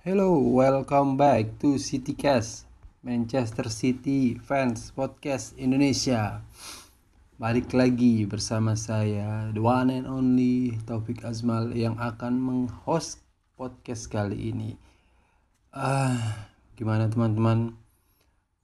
[0.00, 2.64] welcome back to CityCast
[3.04, 6.40] Manchester City Fans Podcast Indonesia.
[7.36, 13.20] Balik lagi bersama saya The one and only Taufik Azmal yang akan menghost
[13.60, 14.80] podcast kali ini.
[15.76, 16.48] Ah,
[16.80, 17.76] Gimana teman-teman?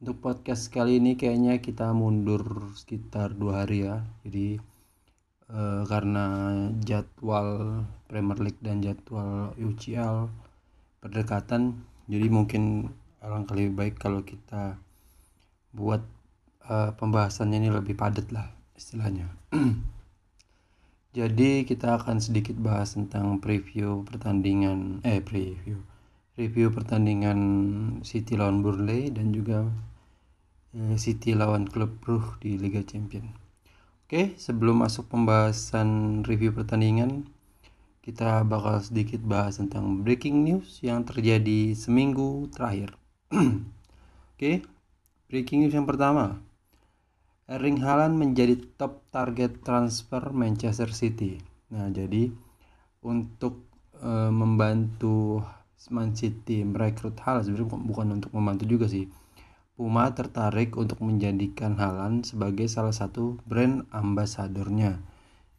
[0.00, 4.08] Untuk podcast kali ini kayaknya kita mundur sekitar dua hari ya.
[4.24, 4.56] Jadi
[5.52, 6.24] eh, karena
[6.80, 10.45] jadwal Premier League dan jadwal UCL
[11.00, 14.78] berdekatan jadi mungkin alangkah lebih baik kalau kita
[15.74, 16.06] buat
[16.70, 19.26] uh, pembahasannya ini lebih padat lah istilahnya.
[21.16, 25.80] Jadi kita akan sedikit bahas tentang preview pertandingan eh preview
[26.36, 27.40] review pertandingan
[28.04, 29.64] City lawan Burnley dan juga
[30.76, 33.32] eh, City lawan klub Brugge di Liga Champion.
[34.06, 37.26] Oke sebelum masuk pembahasan review pertandingan
[38.06, 42.94] kita bakal sedikit bahas tentang breaking news yang terjadi seminggu terakhir.
[44.38, 44.62] Oke,
[45.26, 46.38] breaking news yang pertama.
[47.50, 51.42] Erling Haaland menjadi top target transfer Manchester City.
[51.74, 52.30] Nah, jadi
[53.02, 53.66] untuk
[53.98, 55.42] e, membantu
[55.90, 59.10] Man City merekrut Haaland sebenarnya bukan untuk membantu juga sih.
[59.74, 65.15] Puma tertarik untuk menjadikan Haaland sebagai salah satu brand ambasadornya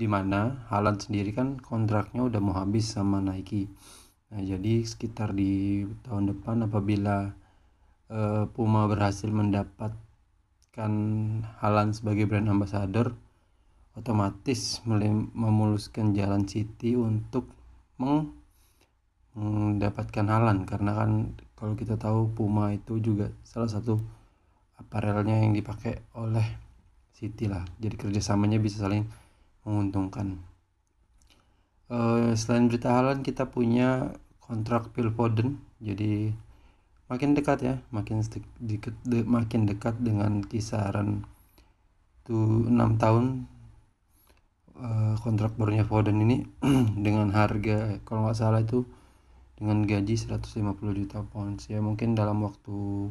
[0.00, 3.68] di mana Haaland sendiri kan kontraknya udah mau habis sama Nike.
[4.32, 7.36] Nah, jadi sekitar di tahun depan apabila
[8.08, 10.92] uh, Puma berhasil mendapatkan
[11.60, 13.12] Haaland sebagai brand ambassador,
[13.92, 14.80] otomatis
[15.36, 17.52] memuluskan jalan City untuk
[18.00, 18.32] meng
[19.36, 24.00] mendapatkan Haaland karena kan kalau kita tahu Puma itu juga salah satu
[24.80, 26.42] aparelnya yang dipakai oleh
[27.12, 27.68] City lah.
[27.76, 29.04] Jadi kerjasamanya bisa saling
[29.64, 30.40] menguntungkan.
[31.90, 36.30] Uh, selain berita Haaland kita punya kontrak Phil Foden jadi
[37.10, 38.22] makin dekat ya makin
[38.62, 41.26] dekat de, makin dekat dengan kisaran
[42.22, 43.50] tuh enam tahun
[44.78, 46.46] uh, kontrak barunya Foden ini.
[47.06, 48.86] Dengan harga kalau nggak salah itu
[49.60, 50.56] dengan gaji 150
[50.96, 51.68] juta pounds.
[51.68, 53.10] Ya mungkin dalam waktu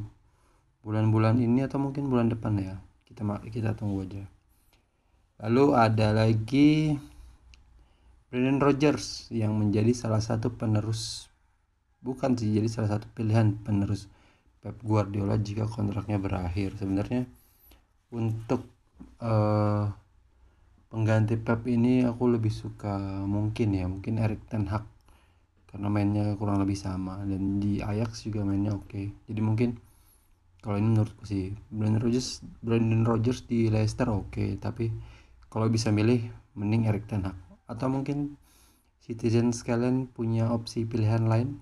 [0.82, 2.76] bulan-bulan ini atau mungkin bulan depan ya.
[3.06, 3.22] Kita
[3.52, 4.39] kita tunggu aja
[5.40, 7.00] Lalu ada lagi
[8.28, 11.32] Brendan Rodgers yang menjadi salah satu penerus
[12.00, 14.08] bukan sih jadi salah satu pilihan penerus
[14.60, 16.76] Pep Guardiola jika kontraknya berakhir.
[16.76, 17.24] Sebenarnya
[18.12, 18.68] untuk
[19.24, 19.88] uh,
[20.92, 24.84] pengganti Pep ini aku lebih suka mungkin ya mungkin Erik Ten Hag
[25.72, 29.08] karena mainnya kurang lebih sama dan di Ajax juga mainnya oke.
[29.32, 29.80] Jadi mungkin
[30.60, 34.92] kalau ini menurutku sih Brendan Rodgers Brendan Rodgers di Leicester oke tapi
[35.50, 37.38] kalau bisa milih mending Erik Ten Hag.
[37.66, 38.38] Atau mungkin
[39.02, 41.62] citizen sekalian punya opsi pilihan lain.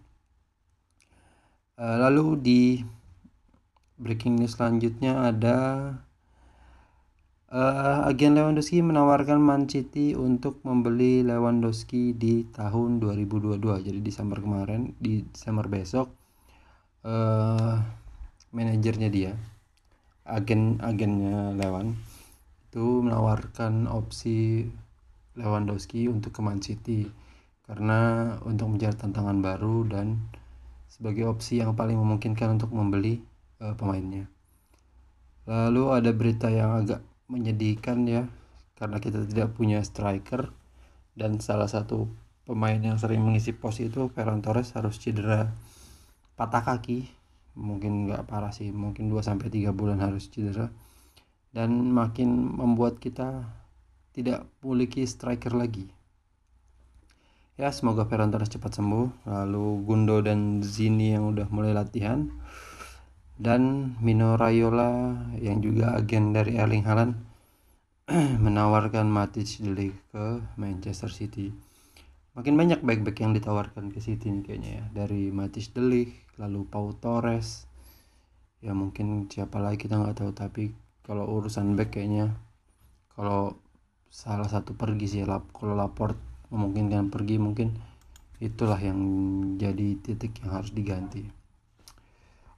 [1.79, 2.61] Uh, lalu di
[3.97, 5.57] breaking news selanjutnya ada
[7.53, 14.97] uh, agen Lewandowski menawarkan Man City untuk membeli Lewandowski di tahun 2022 jadi Desember kemarin
[14.99, 16.11] di Desember besok.
[17.07, 17.79] Uh,
[18.51, 19.31] manajernya dia
[20.27, 21.95] agen agennya Lewan
[22.67, 24.67] itu menawarkan opsi
[25.39, 27.07] Lewandowski untuk ke Man City
[27.63, 30.27] karena untuk mencari tantangan baru dan
[30.91, 33.23] sebagai opsi yang paling memungkinkan untuk membeli
[33.63, 34.27] uh, pemainnya.
[35.47, 36.99] Lalu ada berita yang agak
[37.31, 38.23] menyedihkan ya
[38.75, 40.51] karena kita tidak punya striker
[41.15, 42.07] dan salah satu
[42.47, 45.51] pemain yang sering mengisi pos itu Ferran Torres harus cedera
[46.39, 47.09] patah kaki
[47.57, 50.69] mungkin nggak parah sih mungkin 2 sampai 3 bulan harus cedera
[51.51, 53.47] dan makin membuat kita
[54.17, 55.87] tidak memiliki striker lagi.
[57.57, 59.25] Ya, semoga Ferran Torres cepat sembuh.
[59.25, 62.29] Lalu Gundo dan Zini yang udah mulai latihan.
[63.37, 67.13] Dan Mino Raiola yang juga agen dari Erling Haaland
[68.45, 71.49] menawarkan Matic Delik ke Manchester City.
[72.37, 74.83] Makin banyak back-back yang ditawarkan ke City nih kayaknya ya.
[74.93, 77.65] Dari Matic Delik, lalu Pau Torres.
[78.61, 80.73] Ya mungkin siapa lagi kita nggak tahu tapi
[81.07, 82.35] kalau urusan back kayaknya
[83.15, 83.55] kalau
[84.11, 86.19] salah satu pergi sih lap kalau laport
[86.51, 87.75] memungkinkan pergi mungkin
[88.37, 88.99] itulah yang
[89.57, 91.25] jadi titik yang harus diganti.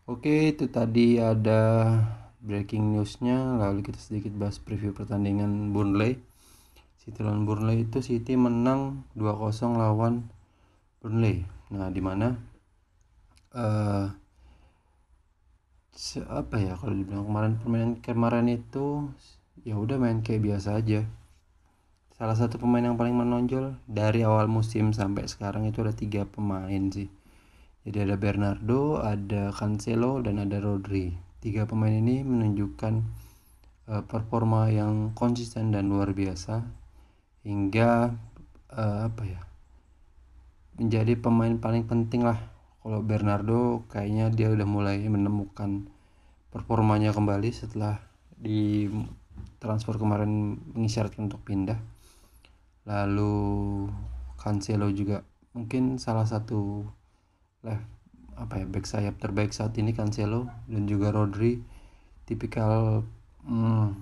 [0.09, 1.93] Oke itu tadi ada
[2.41, 6.17] breaking newsnya lalu kita sedikit bahas preview pertandingan Burnley.
[6.99, 10.27] City lawan Burnley itu City menang 2-0 lawan
[10.99, 11.45] Burnley.
[11.71, 12.35] Nah di mana
[13.53, 14.09] uh,
[16.29, 19.09] apa ya kalau dibilang kemarin permainan kemarin itu
[19.67, 21.03] ya udah main kayak biasa aja
[22.15, 26.91] salah satu pemain yang paling menonjol dari awal musim sampai sekarang itu ada tiga pemain
[26.91, 27.07] sih
[27.79, 31.15] Jadi ada Bernardo, ada Cancelo dan ada Rodri.
[31.39, 32.93] Tiga pemain ini menunjukkan
[33.87, 36.67] uh, performa yang konsisten dan luar biasa
[37.47, 38.13] hingga
[38.75, 39.41] uh, apa ya
[40.75, 42.39] menjadi pemain paling penting lah
[42.89, 45.85] kalau Bernardo kayaknya dia udah mulai menemukan
[46.49, 48.01] performanya kembali setelah
[48.33, 48.89] di
[49.61, 51.77] transfer kemarin mengisyaratkan untuk pindah.
[52.89, 53.85] Lalu
[54.41, 55.21] Cancelo juga
[55.53, 56.81] mungkin salah satu
[57.61, 57.85] left
[58.33, 61.61] apa ya back sayap terbaik saat ini Cancelo dan juga Rodri
[62.25, 63.05] tipikal
[63.45, 64.01] hmm,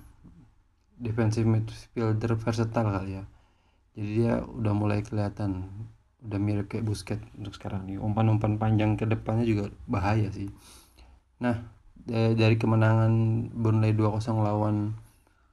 [0.95, 3.27] defensive midfielder versatile kali ya.
[3.99, 5.67] Jadi dia udah mulai kelihatan
[6.25, 8.01] udah mirip kayak Busquets untuk sekarang nih.
[8.01, 10.49] Umpan-umpan panjang ke depannya juga bahaya sih.
[11.43, 11.61] Nah
[12.07, 13.11] dari kemenangan
[13.51, 14.95] Burnley 2-0 lawan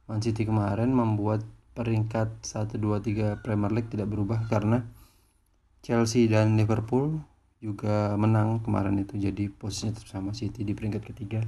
[0.07, 1.43] Man City kemarin membuat
[1.75, 4.87] peringkat 1 2 3 Premier League tidak berubah karena
[5.83, 7.21] Chelsea dan Liverpool
[7.59, 9.17] juga menang kemarin itu.
[9.17, 11.41] Jadi posisinya tetap sama City di peringkat ketiga.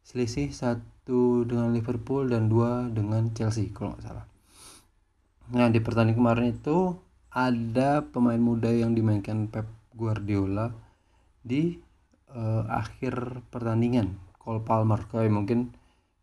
[0.00, 4.26] Selisih satu dengan Liverpool dan dua dengan Chelsea kalau nggak salah.
[5.50, 6.94] Nah di pertandingan kemarin itu
[7.30, 10.74] ada pemain muda yang dimainkan Pep Guardiola
[11.46, 11.78] di
[12.34, 15.06] uh, akhir pertandingan Cole Palmer.
[15.06, 15.70] Kayak mungkin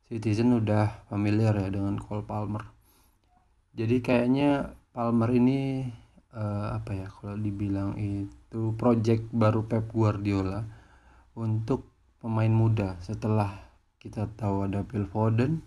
[0.08, 2.64] Citizen udah familiar ya dengan Cole Palmer.
[3.76, 5.88] Jadi kayaknya Palmer ini
[6.36, 10.64] uh, apa ya kalau dibilang itu project baru Pep Guardiola
[11.40, 11.88] untuk
[12.20, 13.56] pemain muda setelah
[13.96, 15.64] kita tahu ada Phil Foden.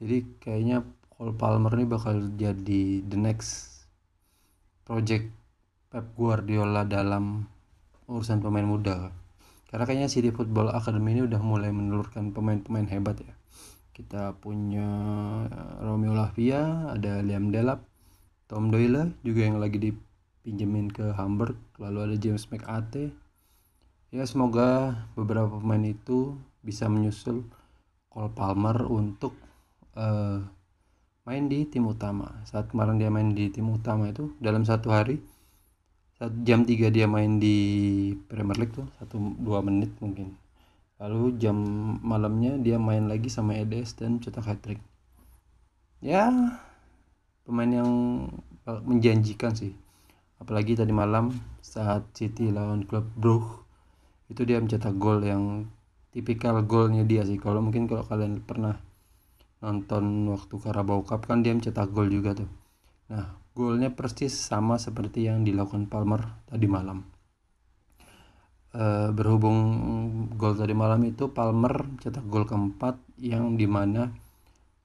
[0.00, 0.84] Jadi kayaknya
[1.16, 3.79] Cole Palmer ini bakal jadi the next
[4.84, 5.30] project
[5.90, 7.44] Pep Guardiola dalam
[8.10, 9.10] urusan pemain muda
[9.70, 13.34] karena kayaknya City Football Academy ini udah mulai menelurkan pemain-pemain hebat ya.
[13.94, 14.86] Kita punya
[15.46, 17.86] eh, Romeo Lavia ada Liam Delap
[18.50, 23.14] Tom Doyle juga yang lagi dipinjemin ke Hamburg lalu ada James McAtee.
[24.10, 26.34] Ya semoga beberapa pemain itu
[26.66, 27.46] bisa menyusul
[28.10, 29.38] Cole Palmer untuk
[29.94, 30.42] uh,
[31.30, 32.42] main di tim utama.
[32.42, 35.22] Saat kemarin dia main di tim utama itu dalam satu hari
[36.18, 37.56] saat jam 3 dia main di
[38.26, 40.34] Premier League tuh satu dua menit mungkin.
[40.98, 41.54] Lalu jam
[42.02, 44.82] malamnya dia main lagi sama Edes dan cetak hat trick
[46.00, 46.32] ya
[47.44, 47.90] pemain yang
[48.66, 49.76] menjanjikan sih.
[50.40, 53.60] Apalagi tadi malam saat City lawan klub Brugge
[54.32, 55.68] itu dia mencetak gol yang
[56.10, 57.36] tipikal golnya dia sih.
[57.36, 58.80] Kalau mungkin kalau kalian pernah
[59.60, 62.50] nonton waktu Carabao Cup kan dia mencetak gol juga tuh.
[63.12, 67.04] Nah golnya persis sama seperti yang dilakukan Palmer tadi malam.
[68.70, 69.58] Uh, berhubung
[70.38, 74.08] gol tadi malam itu Palmer cetak gol keempat yang di mana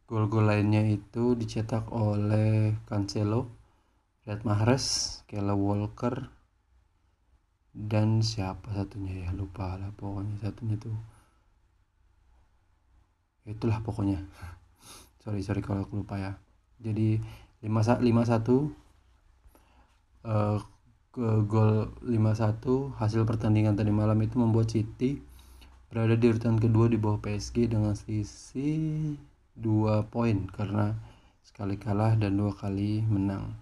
[0.05, 3.49] gol-gol lainnya itu dicetak oleh Cancelo,
[4.21, 4.85] Riyad Mahrez,
[5.25, 6.29] Kela Walker,
[7.73, 9.29] dan siapa satunya ya?
[9.33, 10.93] Lupa lah pokoknya satunya tuh.
[13.49, 14.21] Itulah pokoknya
[15.25, 16.31] sorry sorry kalau aku lupa ya
[16.77, 17.17] jadi
[17.65, 18.69] lima lima satu
[20.21, 20.61] uh,
[21.09, 25.17] ke gol 5-1 hasil pertandingan tadi malam itu membuat City
[25.89, 29.15] berada di urutan kedua di bawah PSG dengan selisih
[29.57, 30.93] 2 poin karena
[31.45, 33.55] sekali kalah dan dua kali menang.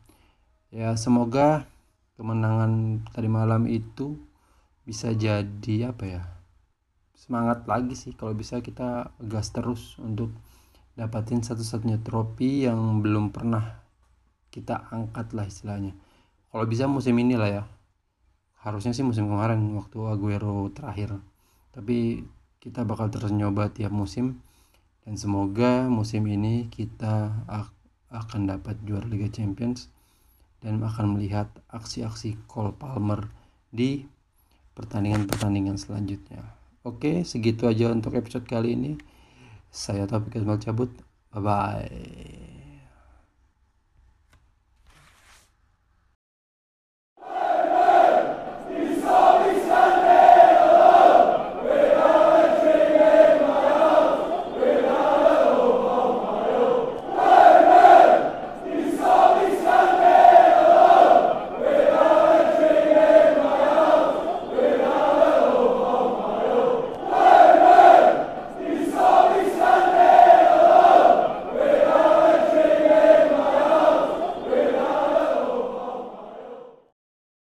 [0.74, 1.70] Ya semoga
[2.18, 4.18] kemenangan tadi malam itu
[4.82, 6.24] bisa jadi apa ya
[7.14, 10.34] semangat lagi sih kalau bisa kita gas terus untuk
[10.94, 13.82] dapatin satu-satunya trofi yang belum pernah
[14.54, 15.94] kita angkat lah istilahnya
[16.54, 17.64] kalau bisa musim ini lah ya
[18.62, 21.18] harusnya sih musim kemarin waktu Aguero terakhir
[21.74, 22.24] tapi
[22.62, 24.40] kita bakal terus nyoba tiap musim
[25.04, 27.44] dan semoga musim ini kita
[28.14, 29.92] akan dapat juara Liga Champions
[30.64, 33.28] dan akan melihat aksi-aksi Cole Palmer
[33.68, 34.08] di
[34.80, 36.56] pertandingan-pertandingan selanjutnya.
[36.88, 38.96] Oke, segitu aja untuk episode kali ini.
[39.82, 40.92] Saya Taufik Ismail cabut.
[41.34, 42.23] Bye bye.